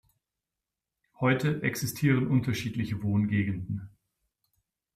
Heute 1.19 1.61
existieren 1.61 2.25
unterschiedliche 2.25 3.03
Wohngegenden. 3.03 3.91